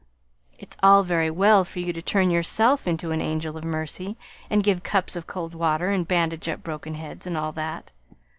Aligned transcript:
It's 0.57 0.75
all 0.81 1.03
very 1.03 1.29
well 1.29 1.63
for 1.63 1.77
you 1.77 1.93
to 1.93 2.01
turn 2.01 2.31
yourself 2.31 2.87
into 2.87 3.11
an 3.11 3.21
angel 3.21 3.55
of 3.55 3.63
mercy 3.63 4.17
and 4.49 4.63
give 4.63 4.81
cups 4.81 5.15
of 5.15 5.27
cold 5.27 5.53
water, 5.53 5.91
and 5.91 6.07
bandage 6.07 6.49
up 6.49 6.63
broken 6.63 6.95
heads, 6.95 7.27
and 7.27 7.37
all 7.37 7.51
that. 7.51 7.91